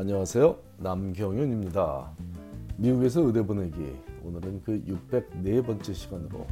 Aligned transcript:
안녕하세요. 0.00 0.56
남경윤입니다. 0.76 2.12
미국에서 2.76 3.20
의대 3.22 3.44
보내기 3.44 3.96
오늘은 4.22 4.62
그 4.62 4.80
604번째 4.84 5.92
시간으로 5.92 6.46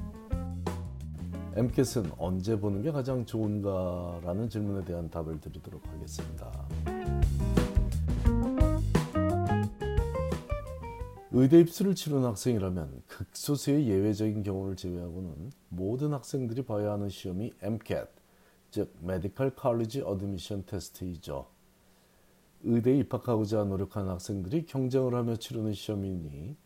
MCAT은 1.55 2.11
언제 2.19 2.59
보는 2.59 2.83
게 2.83 2.91
가장 2.91 3.25
좋은가라는 3.25 4.49
질문에 4.49 4.85
대한 4.85 5.09
답을 5.09 5.41
드리도록 5.41 5.81
하겠습니다. 5.87 6.67
의대 11.31 11.61
입시를 11.61 11.95
치른 11.95 12.25
학생이라면 12.25 13.03
극소수의 13.07 13.87
예외적인 13.87 14.43
경우를 14.43 14.75
제외하고는 14.75 15.53
모든 15.69 16.13
학생들이 16.13 16.65
봐야 16.65 16.95
하는 16.95 17.09
시험이 17.09 17.53
MCAT, 17.63 18.09
즉 18.73 18.93
Medical 19.05 19.53
College 19.57 20.03
Admission 20.05 20.67
Test이죠. 20.67 21.56
의대에 22.65 22.99
입학하고자 22.99 23.65
노력하는 23.65 24.11
학생들이 24.11 24.67
경쟁을 24.67 25.15
하며 25.15 25.37
치르는 25.37 25.73
시험이니 25.73 26.57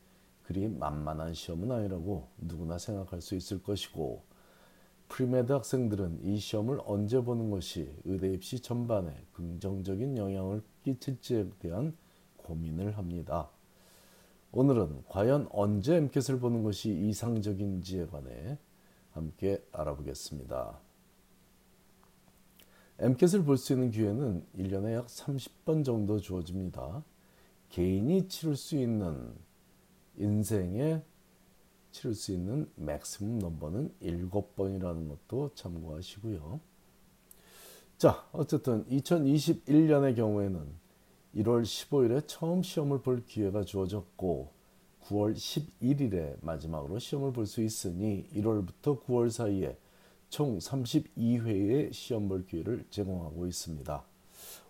그리 0.43 0.69
만만한 0.69 1.35
시험은 1.35 1.71
아니라고 1.71 2.29
누구나 2.39 2.79
생각할 2.79 3.21
수 3.21 3.35
있을 3.35 3.63
것이고 3.63 4.23
Pre-med 5.09 5.53
학생들은 5.53 6.21
이 6.25 6.39
시험을 6.39 6.81
언제 6.85 7.21
보는 7.21 7.51
것이 7.51 7.93
의대 8.05 8.33
입시 8.33 8.61
전반에 8.61 9.15
긍정적인 9.33 10.17
영향을 10.17 10.63
끼칠지에 10.85 11.51
대한 11.59 11.97
고민을 12.37 12.97
합니다. 12.97 13.51
오늘은 14.53 15.05
과연 15.09 15.49
언제 15.53 15.97
MCAT을 15.97 16.41
보는 16.41 16.63
것이 16.63 16.91
이상적인지에 16.91 18.07
관해 18.07 18.59
함께 19.13 19.65
알아보겠습니다. 19.73 20.90
엠켓을 23.01 23.45
볼 23.45 23.57
수 23.57 23.73
있는 23.73 23.91
기회는 23.91 24.45
1년에 24.59 24.93
약 24.95 25.07
30번 25.07 25.85
정도 25.85 26.21
주어집니다. 26.21 27.03
개인이 27.71 28.29
치를 28.29 28.57
수 28.57 28.77
있는 28.77 29.33
인생에 30.17 31.03
치를 31.93 32.15
수 32.15 32.33
있는 32.33 32.71
맥시멈 32.77 33.39
넘버는 33.39 33.95
7번이라는 34.03 35.09
것도 35.09 35.51
참고하시고요. 35.55 36.61
자, 37.97 38.29
어쨌든 38.33 38.85
2021년의 38.87 40.15
경우에는 40.17 40.61
1월 41.37 41.63
15일에 41.63 42.25
처음 42.27 42.63
시험을 42.63 43.01
볼 43.01 43.25
기회가 43.25 43.65
주어졌고 43.65 44.53
9월 45.05 45.35
11일에 45.35 46.37
마지막으로 46.43 46.99
시험을 46.99 47.33
볼 47.33 47.47
수 47.47 47.63
있으니 47.63 48.29
1월부터 48.35 49.03
9월 49.05 49.31
사이에 49.31 49.79
총 50.31 50.59
32회의 50.59 51.93
시험 51.93 52.29
볼 52.29 52.47
기회를 52.47 52.85
제공하고 52.89 53.47
있습니다. 53.47 54.05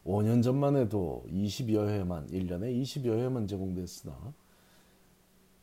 5년 0.05 0.43
전만 0.43 0.77
해도 0.77 1.23
20여 1.29 1.87
회만 1.87 2.27
1년에 2.29 2.83
20여 2.83 3.19
회만 3.19 3.47
제공됐으나 3.47 4.33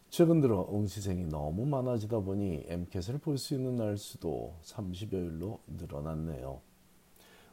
최근 0.09 0.40
들어 0.40 0.70
응시생이 0.72 1.25
너무 1.25 1.66
많아지다 1.66 2.20
보니 2.20 2.66
MCAT을 2.68 3.18
볼 3.18 3.38
수 3.38 3.56
있는 3.56 3.75
날 3.75 3.98
수도 3.98 4.53
30여일로 4.64 5.59
늘어났네요. 5.68 6.62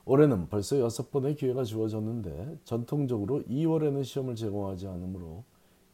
올해는 0.04 0.48
벌써 0.50 0.76
6번의 0.76 1.38
기회가 1.38 1.64
주어졌는데 1.64 2.58
전통적으로 2.64 3.42
2월에는 3.44 4.04
시험을 4.04 4.36
제공하지 4.36 4.86
않으므로 4.86 5.44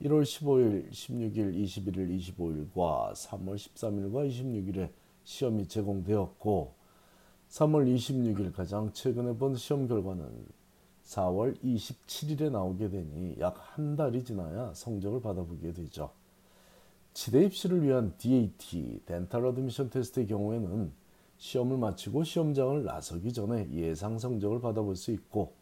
1월 0.03 0.23
15일, 0.23 0.91
16일, 0.91 1.55
21일, 1.55 2.19
25일과 2.19 3.12
3월 3.12 3.55
13일과 3.55 4.28
26일에 4.28 4.91
시험이 5.31 5.69
제공되었고 5.69 6.75
3월 7.50 7.95
26일 7.95 8.53
가장 8.53 8.92
최근에 8.92 9.37
본 9.37 9.55
시험 9.55 9.87
결과는 9.87 10.27
4월 11.05 11.56
27일에 11.62 12.50
나오게 12.50 12.91
되니 12.91 13.37
약 13.39 13.56
한 13.77 13.95
달이 13.95 14.25
지나야 14.25 14.72
성적을 14.75 15.20
받아보게 15.20 15.72
되죠. 15.72 16.11
치대 17.14 17.45
입시를 17.45 17.83
위한 17.84 18.12
DAT, 18.19 19.03
Dental 19.06 19.47
Admission 19.47 19.91
Test의 19.91 20.27
경우에는 20.27 20.93
시험을 21.38 21.78
마치고 21.78 22.25
시험장을 22.25 22.82
나서기 22.84 23.32
전에 23.32 23.69
예상 23.72 24.19
성적을 24.19 24.60
받아볼 24.60 24.97
수 24.97 25.12
있고 25.12 25.53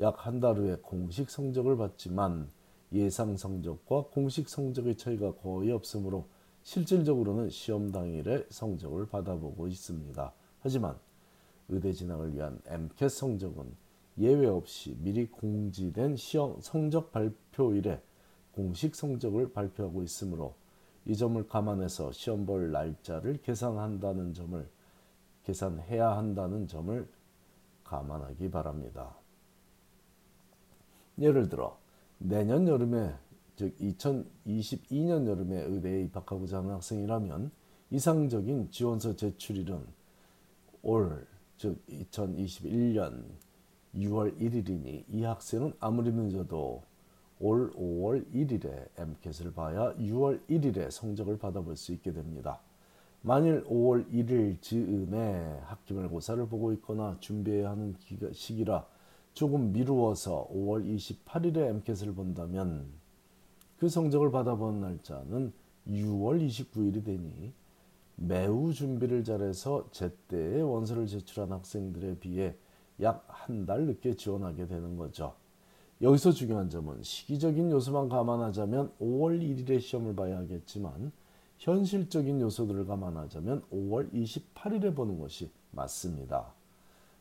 약 0.00 0.26
한 0.26 0.40
달 0.40 0.56
후에 0.58 0.76
공식 0.82 1.30
성적을 1.30 1.78
받지만 1.78 2.50
예상 2.92 3.36
성적과 3.38 4.04
공식 4.12 4.50
성적의 4.50 4.96
차이가 4.96 5.32
거의 5.34 5.72
없으므로 5.72 6.26
실질적으로는 6.68 7.48
시험 7.48 7.92
당일에 7.92 8.44
성적을 8.50 9.06
받아보고 9.06 9.68
있습니다. 9.68 10.34
하지만 10.60 10.98
의대 11.70 11.94
진학을 11.94 12.34
위한 12.34 12.60
MCAT 12.66 13.08
성적은 13.08 13.74
예외 14.18 14.46
없이 14.46 14.94
미리 15.00 15.30
공지된 15.30 16.16
시험 16.16 16.60
성적 16.60 17.10
발표일에 17.10 18.02
공식 18.52 18.94
성적을 18.94 19.54
발표하고 19.54 20.02
있으므로 20.02 20.56
이 21.06 21.16
점을 21.16 21.42
감안해서 21.48 22.12
시험 22.12 22.44
볼 22.44 22.70
날짜를 22.70 23.40
계산한다는 23.40 24.34
점을 24.34 24.68
계산해야 25.44 26.18
한다는 26.18 26.66
점을 26.66 27.08
감안하기 27.84 28.50
바랍니다. 28.50 29.16
예를 31.18 31.48
들어 31.48 31.78
내년 32.18 32.68
여름에 32.68 33.14
즉 33.58 33.76
2022년 33.78 35.26
여름에 35.26 35.64
의대에 35.64 36.02
입학하고자 36.04 36.58
하는 36.58 36.70
학생이라면 36.74 37.50
이상적인 37.90 38.70
지원서 38.70 39.16
제출일은 39.16 39.84
올, 40.82 41.26
즉 41.56 41.84
2021년 41.88 43.24
6월 43.96 44.38
1일이니 44.38 45.06
이 45.08 45.22
학생은 45.24 45.72
아무리 45.80 46.12
늦어도 46.12 46.84
올 47.40 47.72
5월 47.72 48.32
1일에 48.32 48.90
MCAT을 48.96 49.52
봐야 49.52 49.92
6월 49.96 50.40
1일에 50.48 50.88
성적을 50.92 51.36
받아볼 51.38 51.74
수 51.74 51.92
있게 51.92 52.12
됩니다. 52.12 52.60
만일 53.22 53.64
5월 53.64 54.08
1일 54.08 54.62
즈음에 54.62 55.58
학기말고사를 55.64 56.46
보고 56.46 56.72
있거나 56.74 57.16
준비해야 57.18 57.70
하는 57.70 57.96
시기라 58.32 58.86
조금 59.32 59.72
미루어서 59.72 60.46
5월 60.48 60.86
28일에 60.86 61.70
MCAT을 61.70 62.14
본다면 62.14 63.07
그 63.78 63.88
성적을 63.88 64.30
받아본 64.30 64.80
날짜는 64.80 65.52
6월 65.88 66.44
29일이 66.46 67.04
되니 67.04 67.52
매우 68.16 68.72
준비를 68.72 69.22
잘해서 69.24 69.88
제때에 69.92 70.60
원서를 70.60 71.06
제출한 71.06 71.52
학생들에 71.52 72.18
비해 72.18 72.56
약 73.00 73.24
한 73.48 73.64
달 73.64 73.86
늦게 73.86 74.14
지원하게 74.14 74.66
되는 74.66 74.96
거죠. 74.96 75.34
여기서 76.02 76.32
중요한 76.32 76.68
점은 76.68 77.02
시기적인 77.02 77.70
요소만 77.70 78.08
감안하자면 78.10 78.92
5월 79.00 79.40
1일에 79.40 79.80
시험을 79.80 80.14
봐야 80.14 80.36
하겠지만 80.38 81.10
현실적인 81.58 82.40
요소들을 82.40 82.86
감안하자면 82.86 83.62
5월 83.72 84.12
28일에 84.12 84.94
보는 84.94 85.18
것이 85.18 85.50
맞습니다. 85.70 86.52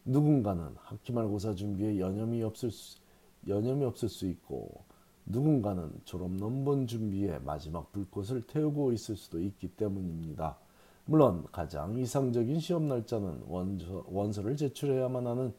누군가는 0.03 0.75
학기말고사 0.75 1.55
준비에 1.55 1.97
여념이 1.99 2.43
없을 2.43 2.71
수, 2.71 2.99
여념이 3.47 3.85
없을 3.85 4.09
수 4.09 4.27
있고 4.27 4.83
누군가는 5.29 5.91
졸업 6.05 6.31
논문 6.31 6.87
준비에 6.87 7.39
마지막 7.39 7.91
불꽃을 7.91 8.43
태우고 8.47 8.93
있을 8.93 9.15
수도 9.15 9.39
있기 9.41 9.69
때문입니다. 9.69 10.57
물론 11.05 11.45
가장 11.51 11.97
이상적인 11.97 12.59
시험 12.59 12.87
날짜는 12.87 13.43
원서, 13.47 14.05
원서를 14.07 14.57
제출해야만 14.57 15.27
하는 15.27 15.53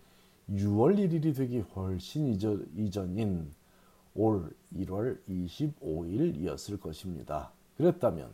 6월 0.50 0.96
1일이 0.96 1.34
되기 1.36 1.60
훨씬 1.60 2.28
이전, 2.28 2.66
이전인 2.76 3.52
올 4.14 4.50
1월 4.74 5.18
25일이었을 5.28 6.80
것입니다. 6.80 7.52
그랬다면 7.76 8.30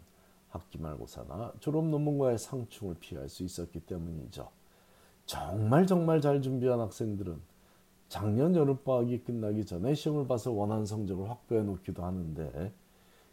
학기말고사나 0.50 1.54
졸업 1.60 1.86
논문과의 1.86 2.38
상충을 2.38 2.96
피할 3.00 3.28
수 3.28 3.42
있었기 3.42 3.80
때문이죠. 3.80 4.48
정말 5.26 5.86
정말 5.86 6.20
잘 6.20 6.40
준비한 6.40 6.80
학생들은 6.80 7.40
작년 8.08 8.54
여름방학이 8.54 9.24
끝나기 9.24 9.64
전에 9.64 9.94
시험을 9.94 10.26
봐서 10.26 10.52
원하는 10.52 10.86
성적을 10.86 11.28
확보해 11.28 11.62
놓기도 11.62 12.04
하는데 12.04 12.72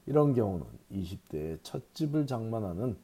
이런 0.05 0.33
경우는 0.33 0.65
20대의 0.91 1.59
첫 1.61 1.93
집을 1.93 2.25
장만하는 2.25 2.97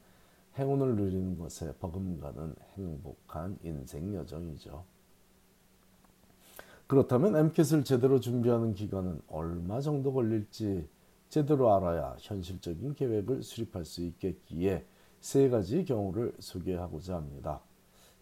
행운을 0.58 0.96
누리는 0.96 1.38
것에 1.38 1.72
버금가는 1.78 2.54
행복한 2.76 3.58
인생 3.62 4.12
여정이죠. 4.14 4.84
그렇다면 6.88 7.36
MCAT을 7.36 7.84
제대로 7.84 8.18
준비하는 8.18 8.74
기간은 8.74 9.20
얼마 9.28 9.80
정도 9.80 10.12
걸릴지 10.12 10.88
제대로 11.28 11.74
알아야 11.74 12.16
현실적인 12.18 12.94
계획을 12.94 13.42
수립할 13.42 13.84
수 13.84 14.02
있겠기에 14.02 14.84
세 15.20 15.48
가지 15.48 15.84
경우를 15.84 16.34
소개하고자 16.38 17.16
합니다. 17.16 17.60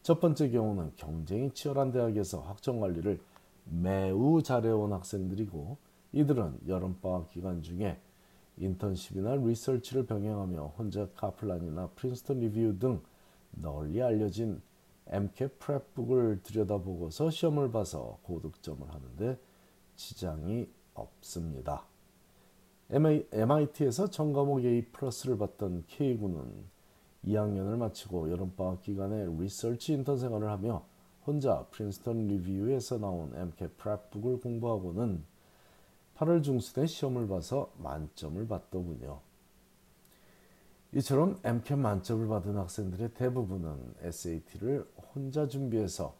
첫 0.02 0.20
번째 0.20 0.50
경우는 0.50 0.92
경쟁이 0.96 1.50
치열한 1.52 1.92
대학에서 1.92 2.40
학점 2.40 2.80
관리를 2.80 3.20
매우 3.66 4.42
잘해온 4.42 4.92
학생들이고 4.92 5.76
이들은 6.12 6.60
여름방학 6.66 7.28
기간 7.30 7.62
중에 7.62 8.00
인턴십이나 8.56 9.36
리서치를 9.36 10.06
병행하며 10.06 10.74
혼자 10.78 11.08
카플란이나 11.16 11.88
프린스턴 11.94 12.40
리뷰 12.40 12.78
등 12.78 13.02
널리 13.50 14.02
알려진 14.02 14.62
MCAT 15.08 15.58
프랩북을 15.58 16.42
들여다보고서 16.42 17.30
시험을 17.30 17.70
봐서 17.70 18.18
고득점을 18.22 18.88
하는데 18.88 19.38
지장이 19.94 20.68
없습니다. 20.94 21.84
MIT에서 22.88 24.10
전과목 24.10 24.64
A 24.64 24.82
플러스를 24.86 25.38
받던 25.38 25.84
K군은 25.86 26.64
2학년을 27.24 27.76
마치고 27.76 28.30
여름방학 28.30 28.82
기간에 28.82 29.26
리서치 29.26 29.92
인턴 29.92 30.18
생활을 30.18 30.48
하며 30.48 30.84
혼자 31.26 31.66
프린스턴 31.70 32.28
리뷰에서 32.28 32.98
나온 32.98 33.34
MCAT 33.34 33.74
프랩북을 33.78 34.40
공부하고는 34.40 35.24
8월 36.16 36.42
중순에 36.42 36.86
시험을 36.86 37.26
봐서 37.26 37.72
만점을 37.78 38.46
받더군요. 38.46 39.20
이처럼 40.92 41.38
MCAT 41.42 41.74
만점을 41.74 42.28
받은 42.28 42.56
학생들의 42.56 43.14
대부분은 43.14 43.94
SAT를 44.02 44.88
혼자 45.14 45.48
준비해서 45.48 46.14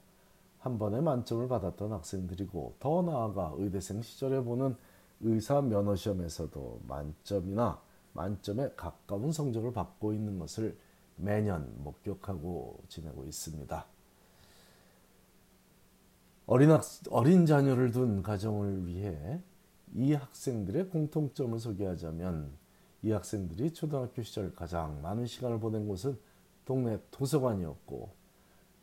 한 0.59 0.79
번에 0.79 1.01
만점을 1.01 1.47
받았던 1.47 1.93
학생들이고 1.93 2.75
더 2.81 3.03
나아가 3.03 3.55
의대생 3.57 4.03
시절에 4.03 4.43
보는 4.43 4.75
의사 5.21 5.63
면허 5.63 5.95
시험에서도 5.95 6.81
만점이나 6.89 7.81
만점에 8.13 8.71
가까운 8.77 9.31
성적을 9.31 9.73
받고 9.73 10.13
있는 10.13 10.41
것을 10.41 10.77
매년 11.15 11.73
목격하고 11.85 12.81
지내고 12.89 13.25
있습니다. 13.25 13.96
어린, 16.47 16.71
학, 16.71 16.83
어린 17.11 17.45
자녀를 17.45 17.91
둔 17.91 18.23
가정을 18.23 18.87
위해 18.87 19.41
이 19.95 20.13
학생들의 20.13 20.91
공통점을 20.91 21.59
소개하자면 21.59 22.53
이 23.03 23.11
학생들이 23.11 23.73
초등학교 23.73 24.23
시절 24.23 24.55
가장 24.55 25.03
많은 25.03 25.27
시간을 25.27 25.59
보낸 25.59 25.89
곳은 25.89 26.19
동네 26.65 26.99
도서관이었고 27.11 28.11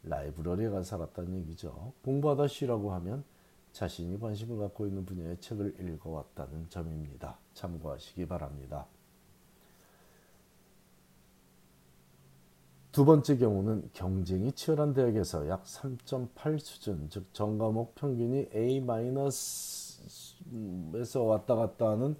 라이브러리가 0.03 0.83
살았다는 0.83 1.35
얘기죠. 1.41 1.93
공부하다 2.03 2.47
쉬라고 2.47 2.93
하면 2.93 3.23
자신이 3.71 4.19
관심을 4.19 4.57
갖고 4.57 4.85
있는 4.85 5.05
분야의 5.05 5.39
책을 5.39 5.75
읽어왔다는 5.79 6.69
점입니다. 6.69 7.39
참고하시기 7.53 8.27
바랍니다. 8.27 8.87
두 12.93 13.05
번째 13.05 13.37
경우는 13.37 13.89
경쟁이 13.93 14.51
치열한 14.51 14.93
대학에서 14.93 15.49
약 15.49 15.63
3.8 15.63 16.59
수준, 16.59 17.07
즉 17.09 17.25
전과목 17.33 17.95
평균이 17.95 18.49
A-에서 20.93 21.23
왔다 21.23 21.55
갔다 21.55 21.89
하는 21.89 22.15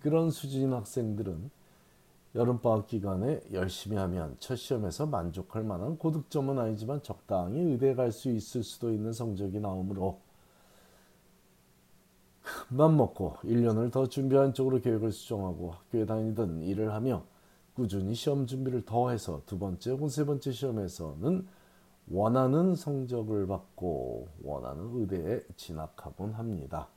그런 0.00 0.30
수준인 0.30 0.72
학생들은 0.72 1.50
여름방학 2.36 2.86
기간에 2.86 3.42
열심히 3.52 3.98
하면 3.98 4.34
첫 4.38 4.56
시험에서 4.56 5.04
만족할 5.04 5.62
만한 5.62 5.98
고득점은 5.98 6.58
아니지만 6.58 7.02
적당히 7.02 7.60
의대에 7.60 7.94
갈수 7.94 8.30
있을 8.30 8.62
수도 8.62 8.94
있는 8.94 9.12
성적이 9.12 9.60
나오므로 9.60 10.20
큰맘 12.70 12.96
먹고 12.96 13.36
1년을 13.44 13.92
더 13.92 14.06
준비한 14.06 14.54
쪽으로 14.54 14.80
계획을 14.80 15.12
수정하고 15.12 15.72
학교에 15.72 16.06
다니든 16.06 16.62
일을 16.62 16.94
하며 16.94 17.24
꾸준히 17.74 18.14
시험 18.14 18.46
준비를 18.46 18.84
더해서 18.84 19.42
두 19.46 19.58
번째 19.58 19.90
혹은 19.90 20.08
세 20.08 20.24
번째 20.24 20.52
시험에서는 20.52 21.46
원하는 22.08 22.74
성적을 22.74 23.46
받고 23.46 24.28
원하는 24.42 24.90
의대에 24.94 25.42
진학하곤 25.56 26.34
합니다. 26.34 26.88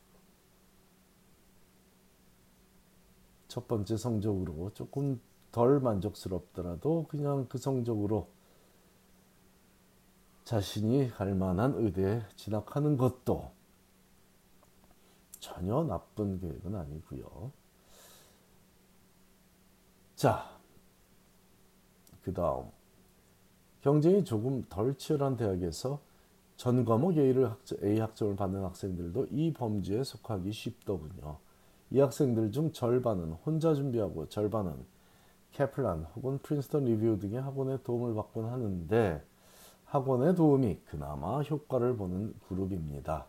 첫 3.47 3.67
번째 3.67 3.97
성적으로 3.97 4.71
조금 4.73 5.19
덜 5.51 5.79
만족스럽더라도 5.79 7.07
그냥 7.09 7.47
그 7.49 7.57
성적으로 7.57 8.27
자신이 10.43 11.09
갈 11.09 11.33
만한 11.33 11.73
의대에 11.75 12.21
진학하는 12.35 12.97
것도 12.97 13.51
전혀 15.39 15.83
나쁜 15.83 16.39
계획은 16.39 16.75
아니고요. 16.75 17.51
자, 20.15 20.56
그 22.27 22.33
다음 22.33 22.65
경쟁이 23.79 24.25
조금 24.25 24.61
덜 24.67 24.97
치열한 24.97 25.37
대학에서 25.37 26.01
전 26.57 26.83
과목 26.83 27.15
A를 27.17 27.49
학점, 27.49 27.77
A 27.81 27.99
학점을 27.99 28.35
받는 28.35 28.65
학생들도 28.65 29.27
이 29.31 29.53
범주에 29.53 30.03
속하기 30.03 30.51
쉽더군요. 30.51 31.37
이 31.89 32.01
학생들 32.01 32.51
중 32.51 32.73
절반은 32.73 33.31
혼자 33.45 33.73
준비하고 33.73 34.27
절반은 34.27 34.75
캐플란 35.53 36.07
혹은 36.17 36.37
프린스턴 36.39 36.83
리뷰 36.83 37.17
등의 37.17 37.41
학원의 37.41 37.79
도움을 37.85 38.13
받곤 38.13 38.47
하는데 38.47 39.23
학원의 39.85 40.35
도움이 40.35 40.81
그나마 40.85 41.41
효과를 41.41 41.95
보는 41.95 42.33
그룹입니다. 42.49 43.25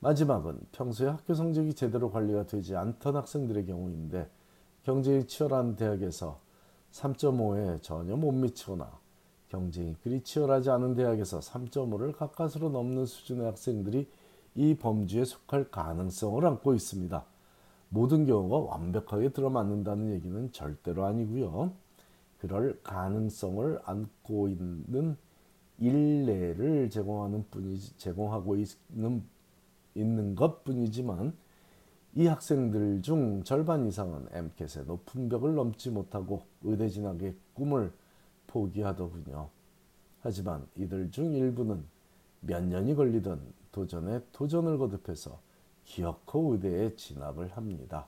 마지막은 0.00 0.58
평소에 0.72 1.10
학교 1.10 1.32
성적이 1.34 1.74
제대로 1.74 2.10
관리가 2.10 2.46
되지 2.46 2.74
않던 2.74 3.14
학생들의 3.14 3.66
경우인데 3.66 4.28
경쟁이 4.82 5.28
치열한 5.28 5.76
대학에서 5.76 6.41
3.5에 6.92 7.82
전혀 7.82 8.16
못 8.16 8.32
미치거나 8.32 8.90
경쟁이 9.48 9.96
그리 10.02 10.22
치열하지 10.22 10.70
않은 10.70 10.94
대학에서 10.94 11.40
3.5를 11.40 12.16
가까스로 12.16 12.70
넘는 12.70 13.06
수준의 13.06 13.46
학생들이 13.46 14.08
이 14.54 14.74
범주에 14.76 15.24
속할 15.24 15.70
가능성을 15.70 16.44
안고 16.44 16.74
있습니다. 16.74 17.24
모든 17.88 18.26
경우가 18.26 18.72
완벽하게 18.72 19.30
들어맞는다는 19.30 20.12
얘기는 20.12 20.52
절대로 20.52 21.04
아니고요. 21.04 21.72
그럴 22.38 22.80
가능성을 22.82 23.80
안고 23.84 24.48
있는 24.48 25.16
일례를 25.78 26.90
제공하는 26.90 27.46
뿐이 27.50 27.78
제공하고 27.96 28.56
있는 28.56 29.22
있는 29.94 30.34
것뿐이지만 30.34 31.36
이 32.14 32.26
학생들 32.26 33.00
중 33.00 33.42
절반 33.42 33.86
이상은 33.86 34.26
MCAT의 34.32 34.84
높은 34.84 35.30
벽을 35.30 35.54
넘지 35.54 35.90
못하고 35.90 36.42
의대 36.62 36.88
진학의 36.88 37.34
꿈을 37.54 37.90
포기하더군요. 38.48 39.48
하지만 40.20 40.66
이들 40.76 41.10
중 41.10 41.32
일부는 41.32 41.84
몇 42.40 42.62
년이 42.64 42.94
걸리던 42.96 43.40
도전에 43.72 44.20
도전을 44.32 44.76
거듭해서 44.76 45.40
기어코 45.84 46.52
의대에 46.52 46.94
진학을 46.96 47.48
합니다. 47.56 48.06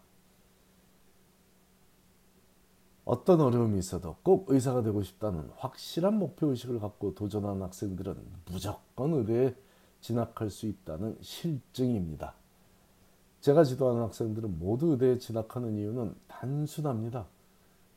어떤 3.06 3.40
어려움이 3.40 3.78
있어도 3.78 4.16
꼭 4.22 4.50
의사가 4.50 4.82
되고 4.82 5.02
싶다는 5.02 5.50
확실한 5.56 6.18
목표의식을 6.18 6.78
갖고 6.78 7.14
도전한 7.14 7.62
학생들은 7.62 8.16
무조건 8.46 9.14
의대에 9.14 9.54
진학할 10.00 10.50
수 10.50 10.66
있다는 10.66 11.16
실증입니다. 11.22 12.34
제가 13.44 13.62
지도하는 13.62 14.00
학생들은 14.00 14.58
모두 14.58 14.92
의대에 14.92 15.18
진학하는 15.18 15.76
이유는 15.76 16.14
단순합니다. 16.28 17.26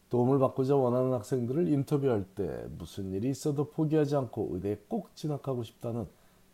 도움을 0.10 0.40
받고자 0.40 0.76
원하는 0.76 1.14
학생들을 1.14 1.70
인터뷰할 1.70 2.26
때 2.36 2.66
무슨 2.78 3.14
일이 3.14 3.30
있어도 3.30 3.70
포기하지 3.70 4.18
않고 4.18 4.50
의대에 4.52 4.78
꼭 4.90 5.16
진학하고 5.16 5.64
싶다는 5.64 6.06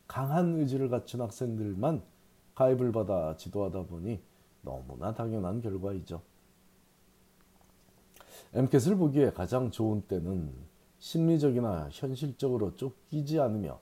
강한 0.05 0.59
의지를 0.59 0.89
갖춘 0.89 1.21
학생들만 1.21 2.03
가입을 2.53 2.91
받아 2.91 3.35
지도하다 3.35 3.87
보니 3.87 4.21
너무나 4.61 5.11
당연한 5.11 5.59
결과이죠. 5.59 6.21
MCAT을 8.53 8.95
보기에 8.97 9.31
가장 9.31 9.71
좋은 9.71 10.03
때는 10.03 10.53
심리적이나 10.99 11.89
현실적으로 11.91 12.75
쫓기지 12.75 13.39
않으며 13.39 13.79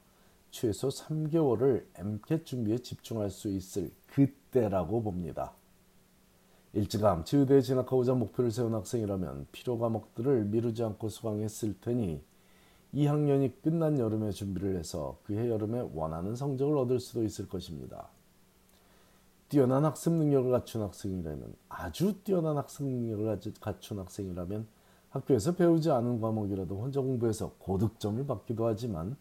최소 0.51 0.89
3개월을 0.89 1.85
MCAT 1.95 2.43
준비에 2.45 2.77
집중할 2.79 3.29
수 3.29 3.49
있을 3.49 3.91
그때라고 4.07 5.01
봅니다. 5.01 5.53
일찌감치 6.73 7.37
의대에 7.37 7.61
진학하고자 7.61 8.13
목표를 8.13 8.51
세운 8.51 8.73
학생이라면 8.73 9.47
필요 9.51 9.79
과목들을 9.79 10.45
미루지 10.45 10.83
않고 10.83 11.09
수강했을 11.09 11.79
테니 11.81 12.21
2학년이 12.93 13.61
끝난 13.61 13.97
여름에 13.97 14.31
준비를 14.31 14.77
해서 14.77 15.17
그해 15.23 15.49
여름에 15.49 15.89
원하는 15.93 16.35
성적을 16.35 16.77
얻을 16.77 16.99
수도 16.99 17.23
있을 17.23 17.47
것입니다. 17.47 18.09
뛰어난 19.47 19.83
학습 19.83 20.13
능력을 20.13 20.49
갖춘 20.51 20.81
학생이라면 20.81 21.53
아주 21.67 22.13
뛰어난 22.23 22.57
학습 22.57 22.83
능력을 22.83 23.53
갖춘 23.59 23.99
학생이라면 23.99 24.67
학교에서 25.09 25.55
배우지 25.55 25.91
않은 25.91 26.21
과목이라도 26.21 26.81
혼자 26.81 27.01
공부해서 27.01 27.53
고득점을 27.59 28.25
받기도 28.27 28.65
하지만 28.65 29.17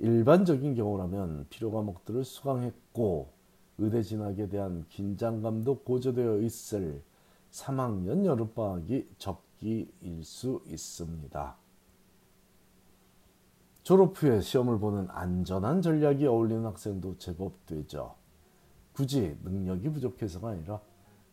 일반적인 0.00 0.74
경우라면 0.74 1.46
필요 1.50 1.70
과목들을 1.70 2.24
수강했고 2.24 3.28
의대 3.76 4.02
진학에 4.02 4.48
대한 4.48 4.86
긴장감도 4.88 5.80
고조되어 5.80 6.38
있을 6.40 7.02
3학년 7.50 8.24
여름방학이 8.24 9.08
적기일 9.18 9.90
수 10.22 10.62
있습니다. 10.66 11.56
졸업 13.82 14.22
후에 14.22 14.40
시험을 14.40 14.78
보는 14.78 15.08
안전한 15.10 15.82
전략이 15.82 16.26
어울리는 16.26 16.64
학생도 16.64 17.18
제법 17.18 17.66
되죠. 17.66 18.14
굳이 18.92 19.36
능력이 19.42 19.90
부족해서가 19.90 20.50
아니라 20.50 20.80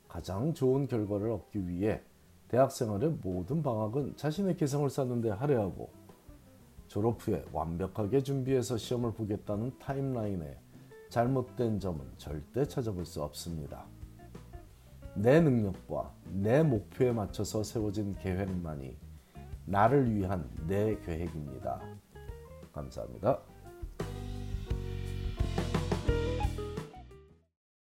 가장 0.10 0.54
좋은 0.54 0.88
결과를 0.88 1.32
얻기 1.32 1.70
위해 1.70 2.02
대학 2.50 2.72
생활의 2.72 3.18
모든 3.22 3.64
방학은 3.64 4.18
자신의 4.18 4.58
개성을 4.58 4.90
쌓는 4.90 5.22
데 5.22 5.30
할애하고 5.30 5.90
졸업 6.98 7.28
후에 7.28 7.46
완벽하게 7.52 8.24
준비해서 8.24 8.76
시험을 8.76 9.14
보겠다는 9.14 9.78
타임라인에 9.78 10.58
잘못된 11.10 11.80
점은 11.80 12.04
절대 12.18 12.66
찾아볼 12.66 13.06
수 13.06 13.22
없습니다. 13.22 13.86
내 15.14 15.40
능력과 15.40 16.12
내 16.32 16.64
목표에 16.64 17.12
맞춰서 17.12 17.62
세워진 17.62 18.16
계획만이 18.16 18.98
나를 19.66 20.16
위한 20.16 20.50
내 20.66 21.00
계획입니다. 21.02 21.80
감사합니다. 22.74 23.42